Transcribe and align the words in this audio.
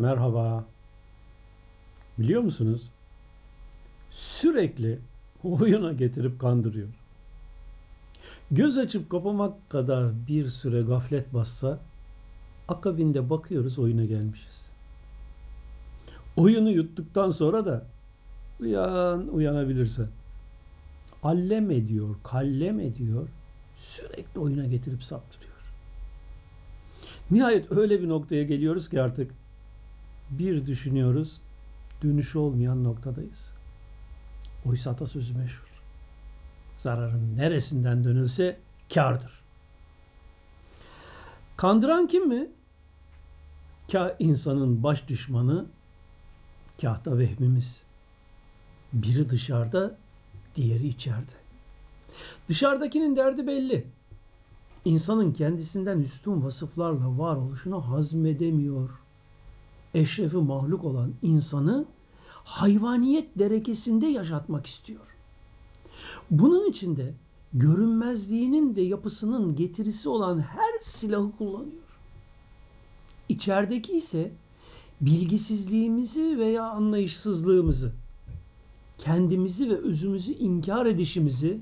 Merhaba. 0.00 0.64
Biliyor 2.18 2.42
musunuz? 2.42 2.90
Sürekli 4.10 4.98
oyuna 5.44 5.92
getirip 5.92 6.40
kandırıyor. 6.40 6.88
Göz 8.50 8.78
açıp 8.78 9.10
kapamak 9.10 9.70
kadar 9.70 10.12
bir 10.28 10.48
süre 10.48 10.82
gaflet 10.82 11.34
bassa 11.34 11.78
akabinde 12.68 13.30
bakıyoruz 13.30 13.78
oyuna 13.78 14.04
gelmişiz. 14.04 14.72
Oyunu 16.36 16.70
yuttuktan 16.70 17.30
sonra 17.30 17.66
da 17.66 17.86
uyan 18.60 19.28
uyanabilirse 19.28 20.06
allem 21.22 21.70
ediyor, 21.70 22.16
kallem 22.24 22.80
ediyor. 22.80 23.28
Sürekli 23.76 24.40
oyuna 24.40 24.64
getirip 24.66 25.02
saptırıyor. 25.02 25.50
Nihayet 27.30 27.72
öyle 27.72 28.02
bir 28.02 28.08
noktaya 28.08 28.42
geliyoruz 28.42 28.88
ki 28.88 29.02
artık 29.02 29.39
bir 30.30 30.66
düşünüyoruz, 30.66 31.40
dönüşü 32.02 32.38
olmayan 32.38 32.84
noktadayız. 32.84 33.52
Oysa 34.66 34.90
atasözü 34.90 35.34
meşhur. 35.34 35.68
Zararın 36.76 37.36
neresinden 37.36 38.04
dönülse 38.04 38.58
kardır. 38.94 39.40
Kandıran 41.56 42.06
kim 42.06 42.28
mi? 42.28 42.50
Kah 43.92 44.10
insanın 44.18 44.82
baş 44.82 45.08
düşmanı, 45.08 45.66
kah 46.80 47.06
vehmimiz. 47.06 47.82
Biri 48.92 49.30
dışarıda, 49.30 49.96
diğeri 50.56 50.86
içeride. 50.86 51.40
Dışarıdakinin 52.48 53.16
derdi 53.16 53.46
belli. 53.46 53.86
İnsanın 54.84 55.32
kendisinden 55.32 55.98
üstün 55.98 56.44
vasıflarla 56.44 57.18
var 57.18 57.36
oluşunu 57.36 57.88
hazmedemiyor. 57.88 58.99
Eşrefi 59.94 60.36
mahluk 60.36 60.84
olan 60.84 61.14
insanı 61.22 61.86
hayvaniyet 62.44 63.38
derekesinde 63.38 64.06
yaşatmak 64.06 64.66
istiyor. 64.66 65.06
Bunun 66.30 66.70
için 66.70 66.96
de 66.96 67.14
görünmezliğinin 67.52 68.76
ve 68.76 68.82
yapısının 68.82 69.56
getirisi 69.56 70.08
olan 70.08 70.38
her 70.38 70.78
silahı 70.80 71.36
kullanıyor. 71.38 71.82
İçerideki 73.28 73.96
ise 73.96 74.32
bilgisizliğimizi 75.00 76.38
veya 76.38 76.70
anlayışsızlığımızı, 76.70 77.92
kendimizi 78.98 79.70
ve 79.70 79.76
özümüzü 79.76 80.32
inkar 80.32 80.86
edişimizi 80.86 81.60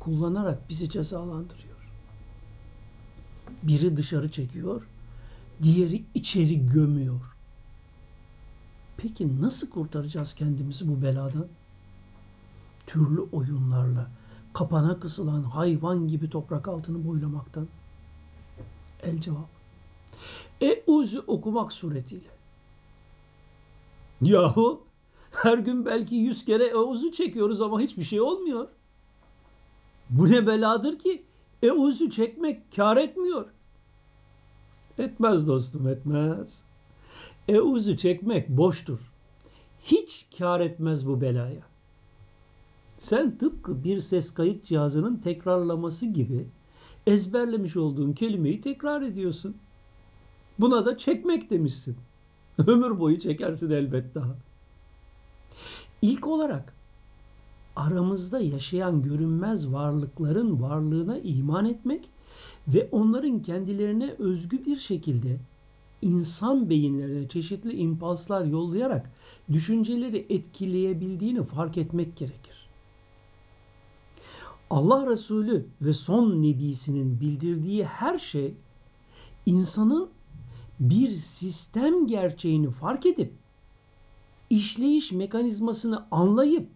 kullanarak 0.00 0.68
bizi 0.68 0.88
cezalandırıyor. 0.88 1.72
Biri 3.62 3.96
dışarı 3.96 4.30
çekiyor, 4.30 4.82
diğeri 5.62 6.04
içeri 6.14 6.66
gömüyor. 6.66 7.31
Peki 9.02 9.42
nasıl 9.42 9.70
kurtaracağız 9.70 10.34
kendimizi 10.34 10.88
bu 10.88 11.02
beladan? 11.02 11.46
Türlü 12.86 13.20
oyunlarla, 13.20 14.10
kapana 14.52 15.00
kısılan 15.00 15.42
hayvan 15.42 16.08
gibi 16.08 16.30
toprak 16.30 16.68
altını 16.68 17.06
boylamaktan. 17.06 17.68
El 19.02 19.20
cevap. 19.20 19.48
Eûzü 20.60 21.20
okumak 21.26 21.72
suretiyle. 21.72 22.28
Yahu 24.20 24.86
her 25.30 25.58
gün 25.58 25.86
belki 25.86 26.16
yüz 26.16 26.44
kere 26.44 26.64
Eûzü 26.64 27.12
çekiyoruz 27.12 27.60
ama 27.60 27.80
hiçbir 27.80 28.04
şey 28.04 28.20
olmuyor. 28.20 28.68
Bu 30.10 30.30
ne 30.30 30.46
beladır 30.46 30.98
ki? 30.98 31.24
Eûzü 31.62 32.10
çekmek 32.10 32.76
kar 32.76 32.96
etmiyor. 32.96 33.46
Etmez 34.98 35.48
dostum 35.48 35.88
etmez. 35.88 36.71
Eûzü 37.48 37.96
çekmek 37.96 38.48
boştur. 38.48 38.98
Hiç 39.82 40.26
kar 40.38 40.60
etmez 40.60 41.06
bu 41.06 41.20
belaya. 41.20 41.62
Sen 42.98 43.38
tıpkı 43.38 43.84
bir 43.84 44.00
ses 44.00 44.34
kayıt 44.34 44.64
cihazının 44.64 45.16
tekrarlaması 45.16 46.06
gibi 46.06 46.46
ezberlemiş 47.06 47.76
olduğun 47.76 48.12
kelimeyi 48.12 48.60
tekrar 48.60 49.02
ediyorsun. 49.02 49.56
Buna 50.58 50.86
da 50.86 50.98
çekmek 50.98 51.50
demişsin. 51.50 51.96
Ömür 52.66 53.00
boyu 53.00 53.18
çekersin 53.18 53.70
elbet 53.70 54.14
daha. 54.14 54.34
İlk 56.02 56.26
olarak 56.26 56.74
aramızda 57.76 58.40
yaşayan 58.40 59.02
görünmez 59.02 59.72
varlıkların 59.72 60.62
varlığına 60.62 61.18
iman 61.18 61.64
etmek 61.64 62.10
ve 62.68 62.88
onların 62.92 63.42
kendilerine 63.42 64.14
özgü 64.18 64.66
bir 64.66 64.76
şekilde 64.76 65.38
insan 66.02 66.70
beyinlerine 66.70 67.28
çeşitli 67.28 67.72
impulslar 67.72 68.44
yollayarak 68.44 69.12
düşünceleri 69.52 70.26
etkileyebildiğini 70.28 71.42
fark 71.42 71.78
etmek 71.78 72.16
gerekir. 72.16 72.68
Allah 74.70 75.06
Resulü 75.06 75.66
ve 75.80 75.92
son 75.92 76.42
nebisinin 76.42 77.20
bildirdiği 77.20 77.84
her 77.84 78.18
şey 78.18 78.54
insanın 79.46 80.10
bir 80.80 81.10
sistem 81.10 82.06
gerçeğini 82.06 82.70
fark 82.70 83.06
edip 83.06 83.32
işleyiş 84.50 85.12
mekanizmasını 85.12 86.06
anlayıp 86.10 86.68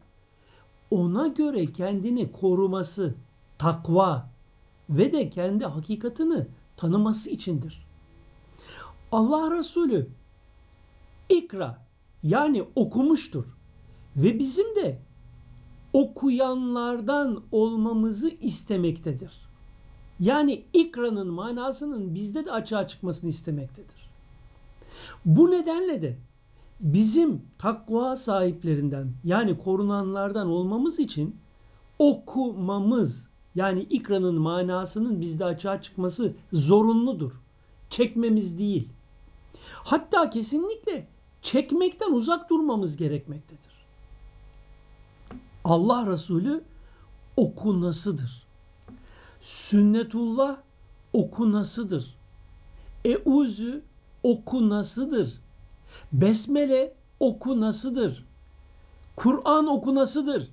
ona 0.90 1.26
göre 1.26 1.66
kendini 1.66 2.32
koruması, 2.32 3.14
takva 3.58 4.30
ve 4.90 5.12
de 5.12 5.30
kendi 5.30 5.64
hakikatini 5.64 6.46
tanıması 6.76 7.30
içindir. 7.30 7.85
Allah 9.12 9.58
Resulü 9.58 10.08
ikra 11.28 11.86
yani 12.22 12.64
okumuştur 12.74 13.44
ve 14.16 14.38
bizim 14.38 14.76
de 14.76 14.98
okuyanlardan 15.92 17.42
olmamızı 17.52 18.28
istemektedir. 18.28 19.32
Yani 20.20 20.64
ikranın 20.72 21.28
manasının 21.28 22.14
bizde 22.14 22.46
de 22.46 22.52
açığa 22.52 22.86
çıkmasını 22.86 23.30
istemektedir. 23.30 24.10
Bu 25.24 25.50
nedenle 25.50 26.02
de 26.02 26.16
bizim 26.80 27.42
takva 27.58 28.16
sahiplerinden 28.16 29.12
yani 29.24 29.58
korunanlardan 29.58 30.48
olmamız 30.48 30.98
için 30.98 31.36
okumamız 31.98 33.28
yani 33.54 33.82
ikranın 33.82 34.40
manasının 34.40 35.20
bizde 35.20 35.44
açığa 35.44 35.80
çıkması 35.80 36.34
zorunludur. 36.52 37.32
Çekmemiz 37.90 38.58
değil. 38.58 38.88
Hatta 39.72 40.30
kesinlikle 40.30 41.08
çekmekten 41.42 42.12
uzak 42.12 42.50
durmamız 42.50 42.96
gerekmektedir. 42.96 43.86
Allah 45.64 46.06
Resulü 46.06 46.64
okunasıdır. 47.36 48.46
Sünnetullah 49.40 50.56
okunasıdır. 51.12 52.16
Euzü 53.04 53.82
okunasıdır. 54.22 55.40
Besmele 56.12 56.94
okunasıdır. 57.20 58.24
Kur'an 59.16 59.66
okunasıdır. 59.66 60.50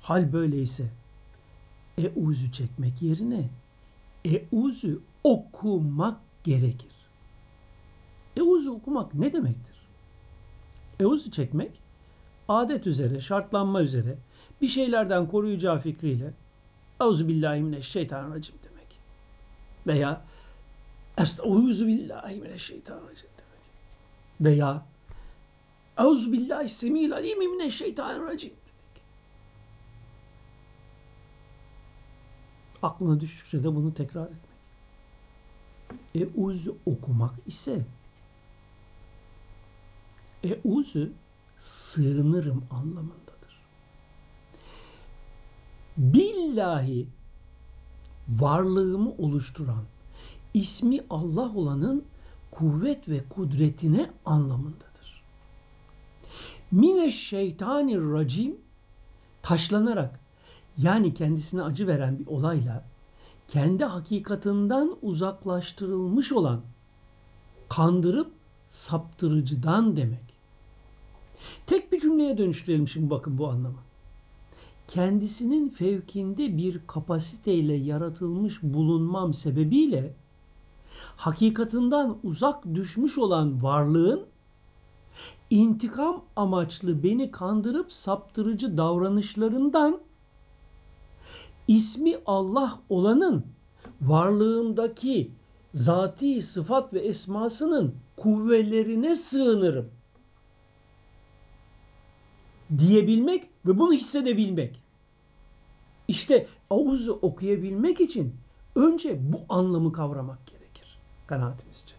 Hal 0.00 0.32
böyleyse 0.32 0.90
euzü 1.98 2.52
çekmek 2.52 3.02
yerine 3.02 3.50
euzü 4.24 5.00
okumak 5.24 6.20
gerekir. 6.44 7.01
Euzü 8.36 8.70
okumak 8.70 9.14
ne 9.14 9.32
demektir? 9.32 9.76
Euzü 11.00 11.30
çekmek 11.30 11.80
adet 12.48 12.86
üzere, 12.86 13.20
şartlanma 13.20 13.82
üzere 13.82 14.16
bir 14.60 14.68
şeylerden 14.68 15.28
koruyacağı 15.28 15.80
fikriyle 15.80 16.34
Euzubillahimineşşeytanirracim 17.00 18.54
demek. 18.64 18.98
Veya 19.86 20.24
Estağfirullah 21.18 22.28
demek. 22.28 23.62
Veya 24.40 24.86
Euzubillahi 25.98 26.68
semil 26.68 27.12
alimi 27.12 27.48
mineşşeytanirracim 27.48 28.50
demek. 28.50 29.04
Aklına 32.82 33.20
düştükçe 33.20 33.62
de 33.62 33.74
bunu 33.74 33.94
tekrar 33.94 34.24
etmek. 34.24 34.52
Euzü 36.14 36.74
okumak 36.86 37.34
ise 37.46 37.84
Euzü 40.42 41.12
sığınırım 41.58 42.64
anlamındadır. 42.70 43.62
Billahi 45.96 47.08
varlığımı 48.28 49.10
oluşturan 49.10 49.84
ismi 50.54 51.00
Allah 51.10 51.54
olanın 51.54 52.04
kuvvet 52.50 53.08
ve 53.08 53.28
kudretine 53.28 54.10
anlamındadır. 54.24 55.22
Mine 56.70 57.10
şeytanir 57.10 58.00
racim 58.12 58.56
taşlanarak 59.42 60.20
yani 60.78 61.14
kendisine 61.14 61.62
acı 61.62 61.86
veren 61.86 62.18
bir 62.18 62.26
olayla 62.26 62.84
kendi 63.48 63.84
hakikatinden 63.84 64.90
uzaklaştırılmış 65.02 66.32
olan 66.32 66.60
kandırıp 67.68 68.32
saptırıcıdan 68.68 69.96
demek. 69.96 70.31
Tek 71.66 71.92
bir 71.92 72.00
cümleye 72.00 72.38
dönüştürelim 72.38 72.88
şimdi 72.88 73.10
bakın 73.10 73.38
bu 73.38 73.48
anlamı. 73.48 73.78
Kendisinin 74.88 75.68
fevkinde 75.68 76.56
bir 76.56 76.80
kapasiteyle 76.86 77.74
yaratılmış 77.74 78.62
bulunmam 78.62 79.34
sebebiyle 79.34 80.14
hakikatinden 81.16 82.14
uzak 82.24 82.74
düşmüş 82.74 83.18
olan 83.18 83.62
varlığın 83.62 84.26
intikam 85.50 86.24
amaçlı 86.36 87.02
beni 87.02 87.30
kandırıp 87.30 87.92
saptırıcı 87.92 88.76
davranışlarından 88.76 90.00
ismi 91.68 92.18
Allah 92.26 92.80
olanın 92.88 93.44
varlığımdaki 94.00 95.30
zati 95.74 96.42
sıfat 96.42 96.94
ve 96.94 97.00
esmasının 97.00 97.94
kuvvelerine 98.16 99.16
sığınırım 99.16 99.90
diyebilmek 102.78 103.48
ve 103.66 103.78
bunu 103.78 103.92
hissedebilmek. 103.92 104.82
İşte 106.08 106.46
avuzu 106.70 107.18
okuyabilmek 107.22 108.00
için 108.00 108.34
önce 108.76 109.32
bu 109.32 109.40
anlamı 109.48 109.92
kavramak 109.92 110.46
gerekir 110.46 110.98
kanaatimizce. 111.26 111.94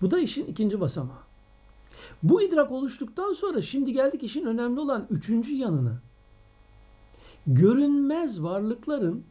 Bu 0.00 0.10
da 0.10 0.18
işin 0.18 0.46
ikinci 0.46 0.80
basamağı. 0.80 1.24
Bu 2.22 2.42
idrak 2.42 2.72
oluştuktan 2.72 3.32
sonra 3.32 3.62
şimdi 3.62 3.92
geldik 3.92 4.22
işin 4.22 4.44
önemli 4.44 4.80
olan 4.80 5.06
üçüncü 5.10 5.54
yanına. 5.54 6.00
Görünmez 7.46 8.42
varlıkların, 8.42 9.24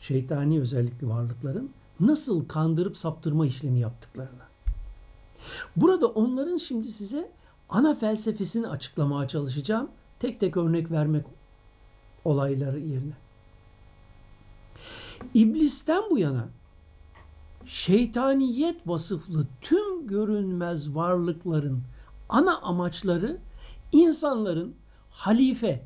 şeytani 0.00 0.60
özellikli 0.60 1.08
varlıkların 1.08 1.70
nasıl 2.00 2.48
kandırıp 2.48 2.96
saptırma 2.96 3.46
işlemi 3.46 3.80
yaptıklarına. 3.80 4.50
Burada 5.76 6.06
onların 6.06 6.56
şimdi 6.56 6.92
size 6.92 7.30
ana 7.70 7.94
felsefesini 7.94 8.68
açıklamaya 8.68 9.28
çalışacağım. 9.28 9.90
Tek 10.18 10.40
tek 10.40 10.56
örnek 10.56 10.90
vermek 10.90 11.26
olayları 12.24 12.78
yerine. 12.78 13.12
İblisten 15.34 16.02
bu 16.10 16.18
yana 16.18 16.48
şeytaniyet 17.64 18.88
vasıflı 18.88 19.46
tüm 19.60 20.06
görünmez 20.06 20.94
varlıkların 20.94 21.82
ana 22.28 22.58
amaçları 22.60 23.38
insanların 23.92 24.74
halife 25.10 25.84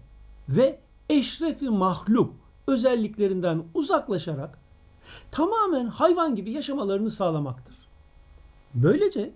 ve 0.48 0.80
eşrefi 1.08 1.68
mahluk 1.68 2.34
özelliklerinden 2.66 3.64
uzaklaşarak 3.74 4.58
tamamen 5.30 5.86
hayvan 5.86 6.34
gibi 6.34 6.50
yaşamalarını 6.50 7.10
sağlamaktır. 7.10 7.76
Böylece 8.74 9.32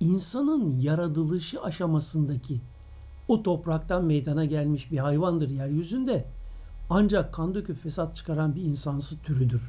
insanın 0.00 0.78
yaratılışı 0.78 1.62
aşamasındaki 1.62 2.60
o 3.28 3.42
topraktan 3.42 4.04
meydana 4.04 4.44
gelmiş 4.44 4.92
bir 4.92 4.98
hayvandır 4.98 5.50
yeryüzünde. 5.50 6.24
Ancak 6.90 7.34
kan 7.34 7.54
döküp 7.54 7.82
fesat 7.82 8.16
çıkaran 8.16 8.54
bir 8.54 8.62
insansı 8.62 9.22
türüdür. 9.22 9.62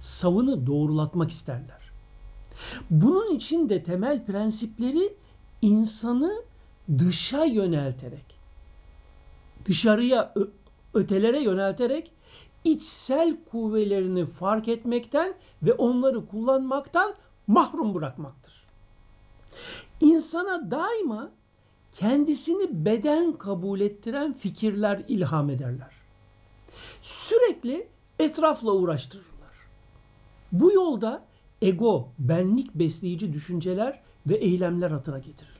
Savını 0.00 0.66
doğrulatmak 0.66 1.30
isterler. 1.30 1.90
Bunun 2.90 3.34
için 3.34 3.68
de 3.68 3.82
temel 3.82 4.24
prensipleri 4.26 5.16
insanı 5.62 6.42
dışa 6.98 7.44
yönelterek, 7.44 8.38
dışarıya, 9.66 10.34
ötelere 10.94 11.42
yönelterek 11.42 12.10
içsel 12.64 13.36
kuvvelerini 13.50 14.26
fark 14.26 14.68
etmekten 14.68 15.34
ve 15.62 15.72
onları 15.72 16.26
kullanmaktan 16.26 17.14
mahrum 17.46 17.94
bırakmaktır. 17.94 18.63
İnsana 20.00 20.70
daima 20.70 21.30
kendisini 21.92 22.84
beden 22.84 23.32
kabul 23.32 23.80
ettiren 23.80 24.32
fikirler 24.32 25.02
ilham 25.08 25.50
ederler. 25.50 25.90
Sürekli 27.02 27.88
etrafla 28.18 28.72
uğraştırırlar. 28.72 29.54
Bu 30.52 30.72
yolda 30.72 31.24
ego, 31.62 32.08
benlik 32.18 32.74
besleyici 32.74 33.32
düşünceler 33.32 34.00
ve 34.26 34.34
eylemler 34.34 34.90
hatıra 34.90 35.18
getirirler. 35.18 35.54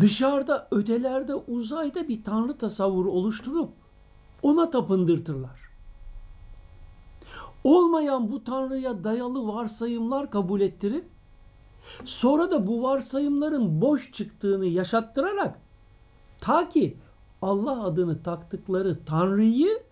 Dışarıda, 0.00 0.68
ötelerde, 0.70 1.34
uzayda 1.34 2.08
bir 2.08 2.24
tanrı 2.24 2.58
tasavvuru 2.58 3.10
oluşturup 3.10 3.70
ona 4.42 4.70
tapındırtırlar. 4.70 5.60
Olmayan 7.64 8.32
bu 8.32 8.44
tanrıya 8.44 9.04
dayalı 9.04 9.46
varsayımlar 9.46 10.30
kabul 10.30 10.60
ettirip 10.60 11.15
Sonra 12.04 12.50
da 12.50 12.66
bu 12.66 12.82
varsayımların 12.82 13.80
boş 13.80 14.12
çıktığını 14.12 14.66
yaşattırarak 14.66 15.58
ta 16.38 16.68
ki 16.68 16.96
Allah 17.42 17.84
adını 17.84 18.22
taktıkları 18.22 18.98
Tanrı'yı 19.04 19.82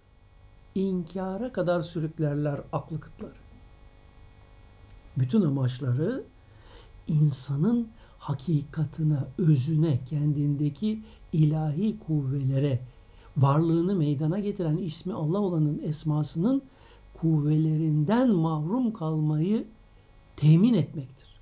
inkara 0.74 1.52
kadar 1.52 1.80
sürüklerler 1.82 2.60
aklı 2.72 3.00
kıtları. 3.00 3.34
Bütün 5.16 5.42
amaçları 5.42 6.24
insanın 7.08 7.88
hakikatına, 8.18 9.28
özüne, 9.38 10.04
kendindeki 10.04 11.02
ilahi 11.32 11.98
kuvvelere, 11.98 12.80
varlığını 13.36 13.94
meydana 13.94 14.38
getiren 14.38 14.76
ismi 14.76 15.12
Allah 15.12 15.38
olanın 15.38 15.80
esmasının 15.84 16.62
kuvvelerinden 17.14 18.30
mahrum 18.30 18.92
kalmayı 18.92 19.66
temin 20.36 20.74
etmektir 20.74 21.33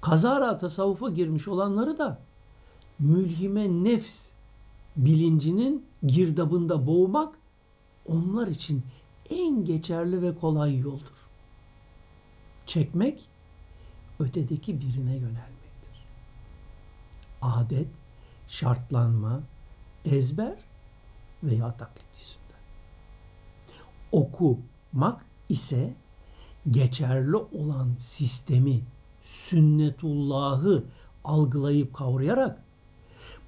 kazara 0.00 0.58
tasavvufa 0.58 1.10
girmiş 1.10 1.48
olanları 1.48 1.98
da 1.98 2.18
mülhime 2.98 3.68
nefs 3.68 4.30
bilincinin 4.96 5.86
girdabında 6.06 6.86
boğmak 6.86 7.38
onlar 8.06 8.46
için 8.46 8.82
en 9.30 9.64
geçerli 9.64 10.22
ve 10.22 10.34
kolay 10.34 10.78
yoldur. 10.78 11.28
Çekmek 12.66 13.28
ötedeki 14.20 14.80
birine 14.80 15.14
yönelmektir. 15.14 16.04
Adet, 17.42 17.88
şartlanma, 18.48 19.40
ezber 20.04 20.58
veya 21.42 21.76
taklit 21.76 22.06
yüzünden. 22.20 22.62
Okumak 24.12 25.26
ise 25.48 25.94
geçerli 26.70 27.36
olan 27.36 27.94
sistemi 27.98 28.80
sünnetullahı 29.28 30.84
algılayıp 31.24 31.94
kavrayarak 31.94 32.64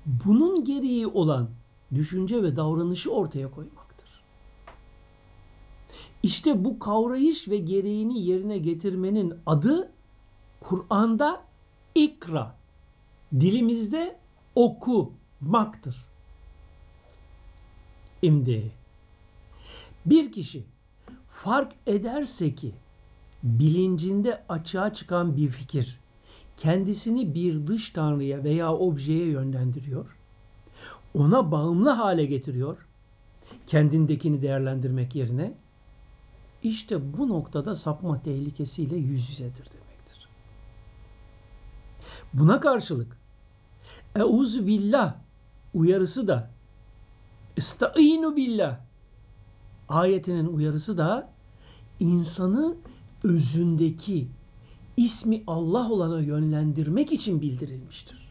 bunun 0.07 0.65
gereği 0.65 1.07
olan 1.07 1.51
düşünce 1.95 2.43
ve 2.43 2.57
davranışı 2.57 3.11
ortaya 3.11 3.51
koymaktır. 3.51 4.23
İşte 6.23 6.65
bu 6.65 6.79
kavrayış 6.79 7.49
ve 7.49 7.57
gereğini 7.57 8.23
yerine 8.23 8.59
getirmenin 8.59 9.35
adı 9.47 9.93
Kur'an'da 10.61 11.43
ikra, 11.95 12.57
dilimizde 13.33 14.19
okumaktır. 14.55 16.07
Şimdi 18.21 18.73
bir 20.07 20.33
kişi 20.33 20.65
fark 21.31 21.73
ederse 21.87 22.55
ki 22.55 22.73
bilincinde 23.43 24.43
açığa 24.49 24.95
çıkan 24.95 25.37
bir 25.37 25.49
fikir 25.49 26.01
kendisini 26.61 27.35
bir 27.35 27.67
dış 27.67 27.91
tanrıya 27.91 28.45
veya 28.45 28.75
objeye 28.75 29.27
yönlendiriyor. 29.27 30.17
Ona 31.15 31.53
bağımlı 31.53 31.91
hale 31.91 32.25
getiriyor. 32.25 32.87
Kendindekini 33.67 34.43
değerlendirmek 34.43 35.15
yerine 35.15 35.55
işte 36.63 37.19
bu 37.19 37.29
noktada 37.29 37.75
sapma 37.75 38.23
tehlikesiyle 38.23 38.97
yüz 38.97 39.31
yüzedir 39.31 39.65
demektir. 39.65 40.29
Buna 42.33 42.61
karşılık 42.61 43.19
Euzu 44.17 44.67
billah 44.67 45.15
uyarısı 45.75 46.29
da 46.29 46.51
Estağinu 47.57 48.37
billah 48.37 48.81
ayetinin 49.89 50.47
uyarısı 50.47 50.99
da 50.99 51.33
insanı 52.01 52.77
özündeki 53.25 54.29
ismi 54.97 55.43
Allah 55.47 55.91
olana 55.91 56.21
yönlendirmek 56.21 57.13
için 57.13 57.41
bildirilmiştir. 57.41 58.31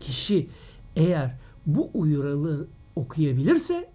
Kişi 0.00 0.48
eğer 0.96 1.34
bu 1.66 1.90
uyarıları 1.94 2.66
okuyabilirse 2.96 3.90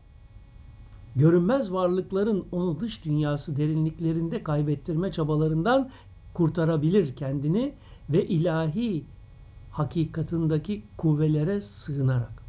görünmez 1.16 1.74
varlıkların 1.74 2.46
onu 2.52 2.80
dış 2.80 3.06
dünyası 3.06 3.58
derinliklerinde 3.58 4.44
kaybettirme 4.44 5.12
çabalarından 5.12 5.90
kurtarabilir 6.34 7.16
kendini 7.16 7.74
ve 8.10 8.28
ilahi 8.28 9.04
hakikatındaki 9.72 10.84
kuvvelere 10.98 11.62
sığınarak. 11.62 12.44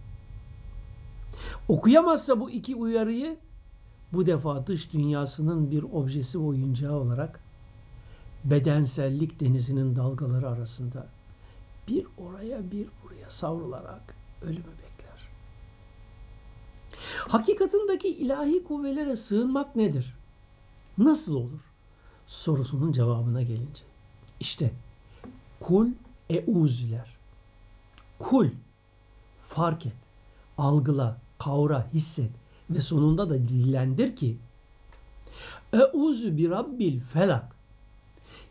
Okuyamazsa 1.69 2.41
bu 2.41 2.51
iki 2.51 2.77
uyarıyı 2.77 3.37
bu 4.15 4.27
defa 4.27 4.67
dış 4.67 4.93
dünyasının 4.93 5.71
bir 5.71 5.83
objesi 5.83 6.39
oyuncağı 6.39 6.93
olarak 6.93 7.41
bedensellik 8.45 9.41
denizinin 9.41 9.97
dalgaları 9.97 10.49
arasında 10.49 11.07
bir 11.89 12.07
oraya 12.19 12.71
bir 12.71 12.89
buraya 13.05 13.31
savrularak 13.31 14.17
ölümü 14.43 14.59
bekler. 14.59 15.29
Hakikatındaki 17.29 18.09
ilahi 18.09 18.65
kuvvelere 18.65 19.17
sığınmak 19.17 19.77
nedir? 19.77 20.15
Nasıl 20.99 21.35
olur? 21.35 21.61
Sorusunun 22.27 22.93
cevabına 22.93 23.43
gelince. 23.43 23.83
İşte 24.41 24.71
kul 25.61 25.89
euzüler. 26.31 27.17
Kul 28.19 28.49
fark 29.39 29.87
et, 29.87 29.97
algıla, 30.59 31.21
kavra, 31.39 31.87
hisset 31.93 32.31
ve 32.71 32.81
sonunda 32.81 33.31
da 33.31 33.49
dillendir 33.49 34.17
ki 34.17 34.39
Euzu 35.73 36.37
bi 36.37 36.51
rabbil 36.51 37.01
felak. 37.01 37.57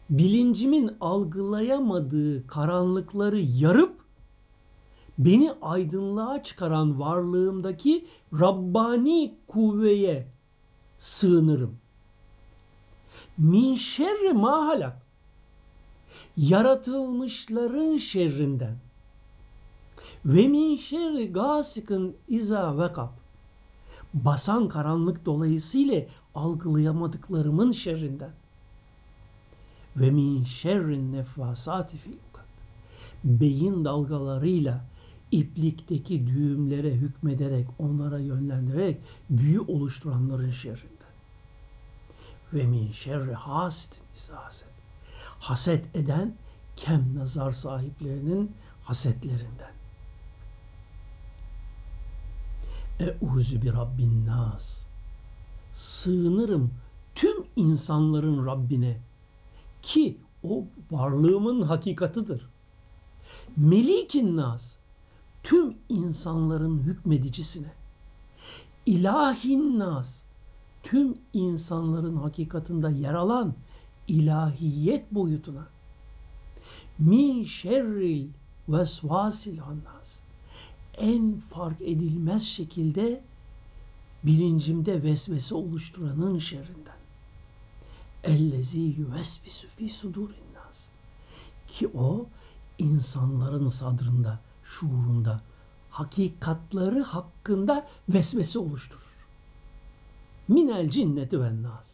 Bilincimin 0.10 0.92
algılayamadığı 1.02 2.48
karanlıkları 2.48 3.40
yarıp 3.40 4.04
beni 5.18 5.54
aydınlığa 5.62 6.44
çıkaran 6.44 7.00
varlığımdaki 7.00 8.06
Rabbani 8.34 9.36
kuvveye 9.48 10.28
sığınırım. 10.98 11.78
Min 13.38 13.76
şerri 13.76 14.34
mahalak 14.34 14.98
yaratılmışların 16.38 17.98
şerrinden. 17.98 18.78
Ve 20.26 20.48
min 20.48 20.76
şerri 20.76 21.34
gasikin 21.34 22.18
iza 22.28 22.78
vekab 22.78 23.23
basan 24.14 24.68
karanlık 24.68 25.26
dolayısıyla 25.26 26.02
algılayamadıklarımın 26.36 27.72
şerrinden. 27.72 28.32
Ve 29.96 30.12
min 30.12 30.44
şerrin 30.44 31.14
nefasati 31.14 31.98
fil 31.98 32.14
beyin 33.24 33.86
dalgalarıyla 33.86 34.86
iplikteki 35.32 36.28
düğümlere 36.28 36.92
hükmederek 36.92 37.68
onlara 37.80 38.20
yönlendirerek 38.20 39.02
büyü 39.30 39.60
oluşturanların 39.60 40.52
şerrinden. 40.52 40.90
Ve 42.54 42.66
min 42.66 42.92
şerri 42.92 43.34
hasidin 43.34 44.04
haset 44.32 44.68
haset 45.40 45.96
eden 45.96 46.36
kem 46.76 47.16
nazar 47.16 47.52
sahiplerinin 47.52 48.52
hasetlerinden 48.84 49.72
Eûzü 53.08 53.62
bi 53.62 53.74
Rabbin 53.74 54.26
nas. 54.26 54.86
Sığınırım 55.74 56.72
tüm 57.16 57.46
insanların 57.56 58.46
Rabbine 58.46 59.00
ki 59.82 60.18
o 60.44 60.66
varlığımın 60.92 61.62
hakikatıdır. 61.62 62.50
Melikin 63.58 64.38
nas 64.38 64.76
tüm 65.44 65.78
insanların 65.90 66.80
hükmedicisine. 66.80 67.72
İlahin 68.86 69.80
nas 69.80 70.24
tüm 70.84 71.18
insanların 71.34 72.16
hakikatında 72.16 72.90
yer 72.90 73.14
alan 73.14 73.54
ilahiyet 74.08 75.12
boyutuna. 75.12 75.68
Min 77.00 77.44
şerril 77.44 78.28
vesvasil 78.70 79.58
hannas 79.58 80.23
en 80.98 81.38
fark 81.38 81.82
edilmez 81.82 82.44
şekilde 82.44 83.24
bilincimde 84.24 85.04
vesvese 85.04 85.56
oluşturanın 85.56 86.40
şerrinden. 86.40 86.98
Ellezi 88.24 88.80
yüvesvisu 88.80 89.68
fi 89.68 89.90
sudurin 89.90 90.54
nas. 90.54 90.80
Ki 91.68 91.88
o 91.88 92.26
insanların 92.78 93.68
sadrında, 93.68 94.40
şuurunda, 94.64 95.42
hakikatları 95.90 97.02
hakkında 97.02 97.88
vesvese 98.10 98.60
oluşturur. 98.60 99.28
Minel 100.48 100.90
cinneti 100.90 101.42
ve 101.42 101.62
nas. 101.62 101.94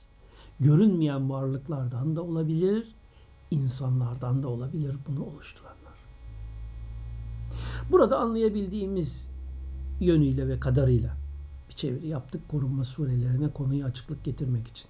Görünmeyen 0.59 1.29
varlıklardan 1.29 2.15
da 2.15 2.21
olabilir, 2.21 2.95
insanlardan 3.51 4.43
da 4.43 4.47
olabilir 4.47 4.95
bunu 5.07 5.23
oluşturan. 5.23 5.78
Burada 7.91 8.19
anlayabildiğimiz 8.19 9.29
yönüyle 9.99 10.47
ve 10.47 10.59
kadarıyla 10.59 11.17
bir 11.69 11.73
çeviri 11.73 12.07
yaptık 12.07 12.49
korunma 12.49 12.83
surelerine 12.83 13.49
konuyu 13.49 13.85
açıklık 13.85 14.23
getirmek 14.23 14.67
için. 14.67 14.87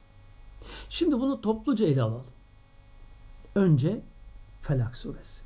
Şimdi 0.90 1.16
bunu 1.20 1.42
topluca 1.42 1.86
ele 1.86 2.02
alalım. 2.02 2.26
Önce 3.56 4.02
Felak 4.62 4.96
suresi. 4.96 5.42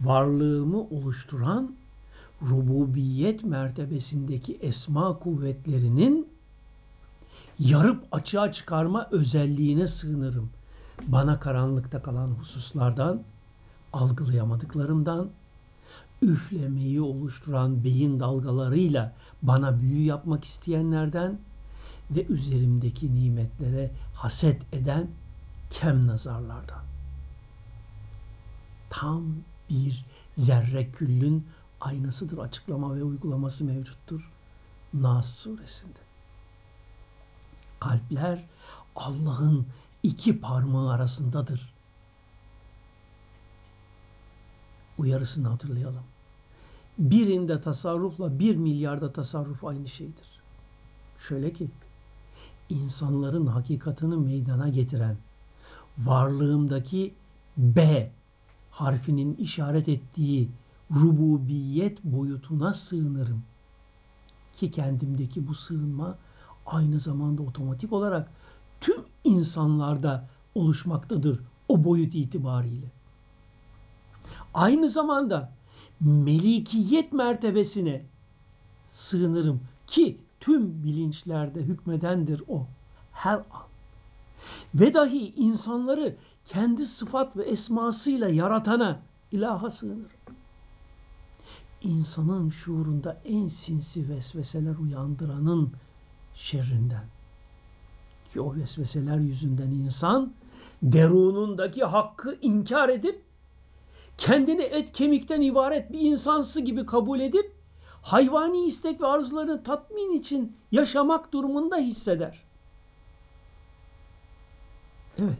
Varlığımı 0.00 0.80
oluşturan 0.80 1.74
rububiyet 2.42 3.44
mertebesindeki 3.44 4.54
esma 4.54 5.18
kuvvetlerinin 5.18 6.28
yarıp 7.58 8.04
açığa 8.12 8.52
çıkarma 8.52 9.08
özelliğine 9.10 9.86
sığınırım. 9.86 10.50
Bana 11.06 11.40
karanlıkta 11.40 12.02
kalan 12.02 12.28
hususlardan, 12.28 13.22
algılayamadıklarımdan, 13.92 15.30
üflemeyi 16.22 17.00
oluşturan 17.00 17.84
beyin 17.84 18.20
dalgalarıyla 18.20 19.16
bana 19.42 19.80
büyü 19.80 20.04
yapmak 20.04 20.44
isteyenlerden 20.44 21.40
ve 22.10 22.26
üzerimdeki 22.26 23.14
nimetlere 23.14 23.90
haset 24.14 24.74
eden 24.74 25.10
kem 25.70 26.06
nazarlardan. 26.06 26.84
Tam 28.90 29.34
bir 29.70 30.04
zerre 30.36 30.90
küllün 30.92 31.46
aynasıdır 31.80 32.38
açıklama 32.38 32.96
ve 32.96 33.04
uygulaması 33.04 33.64
mevcuttur 33.64 34.30
Nas 34.94 35.34
suresinde. 35.34 35.98
Kalpler 37.80 38.48
Allah'ın 38.96 39.66
iki 40.02 40.40
parmağı 40.40 40.90
arasındadır. 40.90 41.74
Uyarısını 44.98 45.48
hatırlayalım 45.48 46.09
birinde 47.00 47.60
tasarrufla 47.60 48.38
bir 48.38 48.56
milyarda 48.56 49.12
tasarruf 49.12 49.64
aynı 49.64 49.88
şeydir. 49.88 50.40
Şöyle 51.18 51.52
ki 51.52 51.68
insanların 52.68 53.46
hakikatını 53.46 54.18
meydana 54.18 54.68
getiren 54.68 55.16
varlığımdaki 55.98 57.14
B 57.56 58.10
harfinin 58.70 59.36
işaret 59.36 59.88
ettiği 59.88 60.50
rububiyet 60.94 62.04
boyutuna 62.04 62.74
sığınırım. 62.74 63.42
Ki 64.52 64.70
kendimdeki 64.70 65.46
bu 65.46 65.54
sığınma 65.54 66.18
aynı 66.66 67.00
zamanda 67.00 67.42
otomatik 67.42 67.92
olarak 67.92 68.30
tüm 68.80 69.04
insanlarda 69.24 70.28
oluşmaktadır 70.54 71.40
o 71.68 71.84
boyut 71.84 72.14
itibariyle. 72.14 72.86
Aynı 74.54 74.88
zamanda 74.88 75.52
melikiyet 76.00 77.12
mertebesine 77.12 78.04
sığınırım 78.88 79.60
ki 79.86 80.18
tüm 80.40 80.82
bilinçlerde 80.82 81.60
hükmedendir 81.60 82.42
o 82.48 82.66
her 83.12 83.34
an. 83.34 83.70
Ve 84.74 84.94
dahi 84.94 85.34
insanları 85.36 86.16
kendi 86.44 86.86
sıfat 86.86 87.36
ve 87.36 87.42
esmasıyla 87.42 88.28
yaratana 88.28 89.00
ilaha 89.32 89.70
sığınırım. 89.70 90.10
İnsanın 91.82 92.50
şuurunda 92.50 93.20
en 93.24 93.48
sinsi 93.48 94.08
vesveseler 94.08 94.76
uyandıranın 94.76 95.72
şerrinden. 96.34 97.04
Ki 98.32 98.40
o 98.40 98.54
vesveseler 98.54 99.18
yüzünden 99.18 99.70
insan 99.70 100.32
derunundaki 100.82 101.84
hakkı 101.84 102.38
inkar 102.42 102.88
edip 102.88 103.22
kendini 104.20 104.62
et 104.62 104.92
kemikten 104.92 105.40
ibaret 105.40 105.92
bir 105.92 106.00
insansı 106.00 106.60
gibi 106.60 106.86
kabul 106.86 107.20
edip 107.20 107.54
hayvani 108.02 108.66
istek 108.66 109.00
ve 109.00 109.06
arzularını 109.06 109.62
tatmin 109.62 110.18
için 110.18 110.56
yaşamak 110.72 111.32
durumunda 111.32 111.76
hisseder. 111.76 112.42
Evet. 115.18 115.38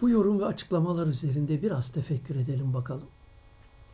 Bu 0.00 0.10
yorum 0.10 0.40
ve 0.40 0.46
açıklamalar 0.46 1.06
üzerinde 1.06 1.62
biraz 1.62 1.92
tefekkür 1.92 2.36
edelim 2.36 2.74
bakalım. 2.74 3.08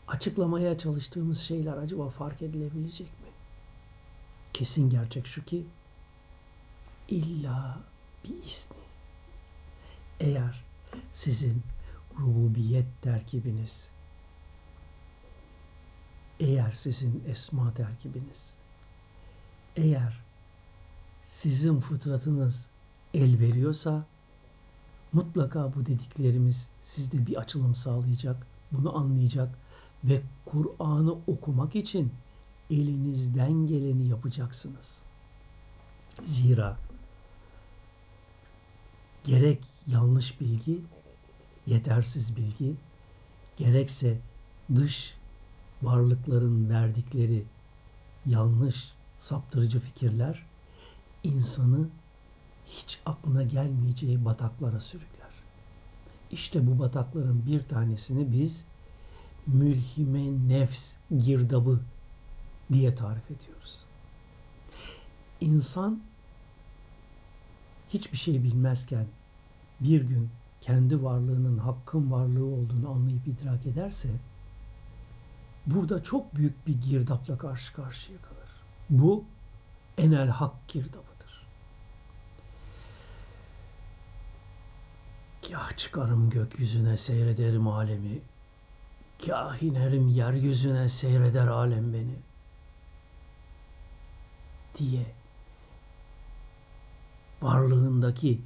Açıklamaya 0.09 0.79
çalıştığımız 0.79 1.41
şeyler 1.41 1.77
acaba 1.77 2.11
fark 2.11 2.43
edilebilecek 2.43 3.07
mi? 3.07 3.29
Kesin 4.53 4.91
gerçek 4.91 5.27
şu 5.27 5.45
ki 5.45 5.67
illa 7.09 7.79
bir 8.25 8.35
izni. 8.35 8.83
Eğer 10.21 10.65
sizin 11.11 11.63
rububiyet 12.21 13.03
terkibiniz, 13.03 13.91
eğer 16.41 16.73
sizin 16.73 17.25
esma 17.27 17.75
terkibiniz, 17.75 18.55
eğer 19.77 20.23
sizin 21.23 21.81
fıtratınız 21.81 22.67
el 23.15 23.41
veriyorsa 23.41 24.07
Mutlaka 25.13 25.75
bu 25.75 25.87
dediklerimiz 25.87 26.69
sizde 26.81 27.27
bir 27.27 27.37
açılım 27.37 27.75
sağlayacak, 27.75 28.47
bunu 28.73 28.99
anlayacak 28.99 29.59
ve 30.05 30.23
Kur'an'ı 30.45 31.13
okumak 31.27 31.77
için 31.77 32.13
elinizden 32.71 33.53
geleni 33.53 34.09
yapacaksınız. 34.09 34.99
Zira 36.25 36.77
gerek 39.25 39.65
yanlış 39.87 40.41
bilgi, 40.41 40.81
yetersiz 41.67 42.37
bilgi, 42.37 42.75
gerekse 43.57 44.19
dış 44.75 45.15
varlıkların 45.83 46.71
verdikleri 46.71 47.45
yanlış, 48.27 48.93
saptırıcı 49.19 49.81
fikirler 49.81 50.47
insanı 51.25 51.89
hiç 52.67 53.01
aklına 53.07 53.43
gelmeyeceği 53.43 54.25
bataklara 54.25 54.81
sürükler. 54.81 55.31
İşte 56.31 56.67
bu 56.67 56.79
batakların 56.79 57.47
bir 57.47 57.63
tanesini 57.63 58.33
biz 58.33 58.65
mülhime 59.47 60.49
nefs 60.49 60.95
girdabı 61.19 61.81
diye 62.73 62.95
tarif 62.95 63.31
ediyoruz. 63.31 63.85
İnsan 65.41 66.03
hiçbir 67.89 68.19
şey 68.19 68.43
bilmezken 68.43 69.07
bir 69.81 70.03
gün 70.03 70.31
kendi 70.63 71.03
varlığının 71.03 71.59
hakkın 71.59 72.11
varlığı 72.11 72.45
olduğunu 72.45 72.91
anlayıp 72.91 73.27
idrak 73.27 73.67
ederse 73.67 74.09
burada 75.67 76.03
çok 76.03 76.37
büyük 76.37 76.67
bir 76.67 76.81
girdapla 76.81 77.39
karşı 77.39 77.75
karşıya 77.75 78.19
kalır. 78.23 78.51
Bu 78.91 79.25
enel 79.99 80.29
hak 80.29 80.69
girdabıdır. 80.69 81.47
Kah 85.49 85.77
çıkarım 85.77 86.31
gökyüzüne 86.31 86.97
seyrederim 86.97 87.69
alemi, 87.69 88.21
kah 89.27 89.63
inerim 89.63 90.09
yeryüzüne 90.09 90.89
seyreder 90.89 91.47
alem 91.47 91.93
beni 91.93 92.17
diye 94.79 95.07
varlığındaki 97.43 98.43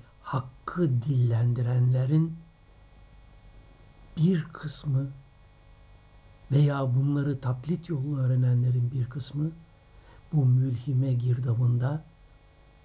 hakkı 0.67 0.89
dillendirenlerin 1.03 2.37
bir 4.17 4.45
kısmı 4.45 5.07
veya 6.53 6.95
bunları 6.95 7.41
taklit 7.41 7.89
yolu 7.89 8.19
öğrenenlerin 8.19 8.91
bir 8.91 9.05
kısmı 9.05 9.51
bu 10.33 10.45
mülhime 10.45 11.13
girdabında 11.13 12.05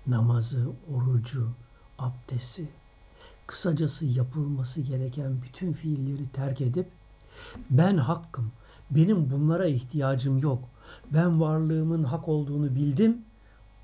namazı, 0.07 0.69
orucu, 0.93 1.50
abdesti, 2.00 2.69
kısacası 3.47 4.05
yapılması 4.05 4.81
gereken 4.81 5.41
bütün 5.41 5.73
fiilleri 5.73 6.29
terk 6.29 6.61
edip 6.61 6.88
ben 7.69 7.97
hakkım, 7.97 8.51
benim 8.91 9.31
bunlara 9.31 9.65
ihtiyacım 9.65 10.38
yok, 10.38 10.63
ben 11.13 11.41
varlığımın 11.41 12.03
hak 12.03 12.27
olduğunu 12.27 12.75
bildim, 12.75 13.17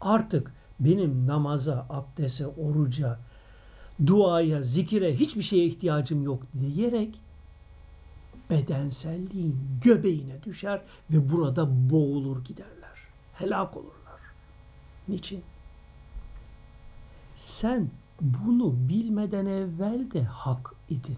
artık 0.01 0.54
benim 0.80 1.27
namaza, 1.27 1.86
abdese, 1.89 2.48
oruca, 2.48 3.20
duaya, 4.06 4.62
zikire 4.62 5.16
hiçbir 5.16 5.42
şeye 5.42 5.66
ihtiyacım 5.66 6.24
yok 6.24 6.44
diyerek 6.60 7.20
bedenselliğin 8.50 9.60
göbeğine 9.84 10.44
düşer 10.44 10.82
ve 11.12 11.32
burada 11.32 11.89
boğulur 11.89 12.44
giderler. 12.44 12.98
Helak 13.34 13.77
olurlar. 13.77 14.22
Niçin? 15.08 15.44
Sen 17.36 17.89
bunu 18.22 18.89
bilmeden 18.89 19.46
evvel 19.46 20.12
de 20.12 20.24
hak 20.24 20.74
idin. 20.89 21.18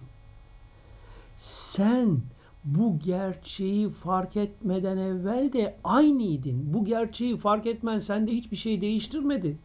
Sen 1.36 2.20
bu 2.64 2.98
gerçeği 2.98 3.90
fark 3.90 4.36
etmeden 4.36 4.96
evvel 4.96 5.52
de 5.52 5.76
aynıydın. 5.84 6.74
Bu 6.74 6.84
gerçeği 6.84 7.36
fark 7.36 7.66
etmen 7.66 7.98
sende 7.98 8.32
hiçbir 8.32 8.56
şey 8.56 8.80
değiştirmedi. 8.80 9.56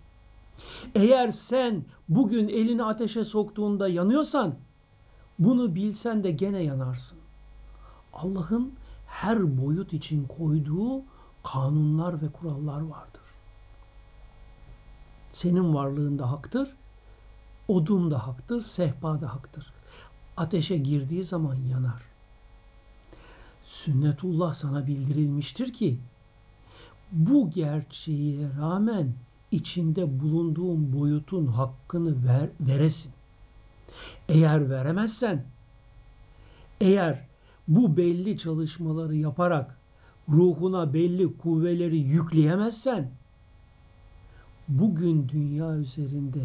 Eğer 0.95 1.31
sen 1.31 1.85
bugün 2.09 2.47
elini 2.47 2.83
ateşe 2.83 3.23
soktuğunda 3.23 3.87
yanıyorsan 3.87 4.55
bunu 5.39 5.75
bilsen 5.75 6.23
de 6.23 6.31
gene 6.31 6.63
yanarsın. 6.63 7.17
Allah'ın 8.13 8.73
her 9.07 9.57
boyut 9.57 9.93
için 9.93 10.27
koyduğu 10.27 11.03
kanunlar 11.43 12.21
ve 12.21 12.31
kurallar 12.31 12.81
vardır. 12.81 13.21
Senin 15.31 15.73
varlığın 15.73 16.19
da 16.19 16.31
haktır, 16.31 16.75
odun 17.67 18.11
da 18.11 18.27
haktır, 18.27 18.61
sehpa 18.61 19.21
da 19.21 19.33
haktır. 19.33 19.73
Ateşe 20.37 20.77
girdiği 20.77 21.23
zaman 21.23 21.55
yanar. 21.55 22.01
Sünnetullah 23.63 24.53
sana 24.53 24.87
bildirilmiştir 24.87 25.73
ki 25.73 25.99
bu 27.11 27.49
gerçeğe 27.49 28.49
rağmen 28.59 29.13
içinde 29.55 30.19
bulunduğun 30.19 30.93
boyutun 30.93 31.47
hakkını 31.47 32.25
ver, 32.27 32.49
veresin. 32.59 33.11
Eğer 34.29 34.69
veremezsen, 34.69 35.45
eğer 36.81 37.27
bu 37.67 37.97
belli 37.97 38.37
çalışmaları 38.37 39.15
yaparak 39.15 39.77
ruhuna 40.29 40.93
belli 40.93 41.37
kuvveleri 41.37 41.97
yükleyemezsen, 41.97 43.11
bugün 44.67 45.29
dünya 45.29 45.75
üzerinde 45.75 46.39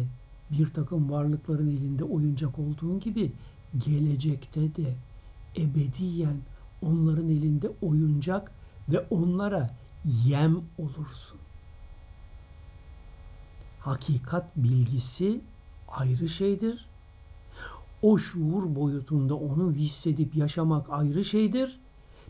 bir 0.51 0.73
takım 0.73 1.11
varlıkların 1.11 1.67
elinde 1.67 2.03
oyuncak 2.03 2.59
olduğun 2.59 2.99
gibi 2.99 3.31
gelecekte 3.85 4.75
de 4.75 4.95
ebediyen 5.57 6.37
onların 6.81 7.29
elinde 7.29 7.71
oyuncak 7.81 8.51
ve 8.89 9.05
onlara 9.09 9.77
yem 10.25 10.61
olursun. 10.77 11.40
Hakikat 13.81 14.55
bilgisi 14.55 15.41
ayrı 15.87 16.29
şeydir. 16.29 16.85
O 18.01 18.17
şuur 18.17 18.75
boyutunda 18.75 19.35
onu 19.35 19.71
hissedip 19.71 20.35
yaşamak 20.35 20.89
ayrı 20.89 21.25
şeydir. 21.25 21.79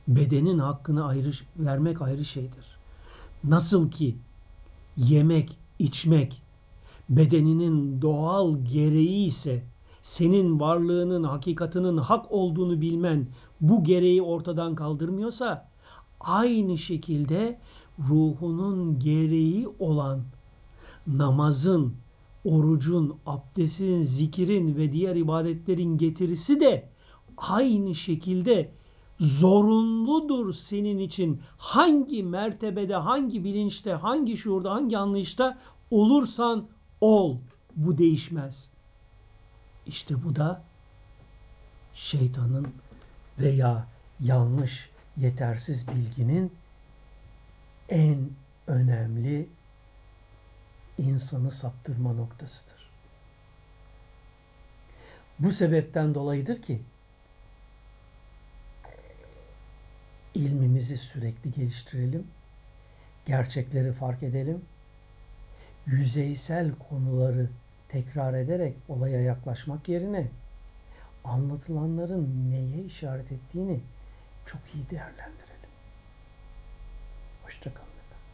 Bedenin 0.08 0.60
hakkını 0.60 1.06
ayrı 1.06 1.32
vermek 1.58 2.02
ayrı 2.02 2.26
şeydir. 2.26 2.78
Nasıl 3.44 3.92
ki 3.92 4.18
yemek, 4.98 5.58
içmek 5.80 6.42
bedeninin 7.10 8.02
doğal 8.02 8.58
gereği 8.66 9.26
ise 9.26 9.64
senin 10.02 10.60
varlığının, 10.60 11.24
hakikatinin 11.24 11.98
hak 11.98 12.32
olduğunu 12.32 12.82
bilmen 12.82 13.28
bu 13.62 13.84
gereği 13.84 14.22
ortadan 14.22 14.76
kaldırmıyorsa 14.76 15.70
aynı 16.20 16.78
şekilde 16.78 17.60
ruhunun 18.00 19.00
gereği 19.00 19.68
olan 19.80 20.24
namazın, 21.08 21.96
orucun, 22.46 23.18
abdestin, 23.26 24.02
zikirin 24.02 24.78
ve 24.78 24.92
diğer 24.92 25.16
ibadetlerin 25.16 25.98
getirisi 25.98 26.60
de 26.60 26.90
aynı 27.38 27.96
şekilde 27.96 28.72
zorunludur 29.20 30.54
senin 30.54 30.98
için. 30.98 31.42
Hangi 31.58 32.24
mertebede, 32.24 32.96
hangi 32.96 33.44
bilinçte, 33.44 33.94
hangi 33.94 34.38
şuurda, 34.38 34.72
hangi 34.72 34.98
anlayışta 34.98 35.58
olursan 35.92 36.68
ol. 37.02 37.38
Bu 37.76 37.98
değişmez. 37.98 38.70
İşte 39.86 40.16
bu 40.24 40.36
da 40.36 40.64
şeytanın 41.94 42.68
veya 43.40 43.88
yanlış, 44.20 44.90
yetersiz 45.18 45.88
bilginin 45.88 46.52
en 47.90 48.30
önemli 48.68 49.50
insanı 51.02 51.52
saptırma 51.52 52.14
noktasıdır. 52.14 52.92
Bu 55.40 55.52
sebepten 55.52 56.16
dolayıdır 56.16 56.62
ki 56.62 56.82
ilmimizi 60.36 60.98
sürekli 60.98 61.52
geliştirelim, 61.52 62.28
gerçekleri 63.26 63.94
fark 63.94 64.24
edelim, 64.24 64.62
yüzeysel 65.86 66.72
konuları 66.90 67.50
tekrar 67.90 68.34
ederek 68.34 68.76
olaya 68.90 69.22
yaklaşmak 69.22 69.90
yerine 69.90 70.28
anlatılanların 71.24 72.52
neye 72.52 72.84
işaret 72.84 73.32
ettiğini 73.32 73.80
çok 74.46 74.62
iyi 74.76 74.90
değerlendirelim. 74.90 75.70
Hoşçakalın. 77.44 77.91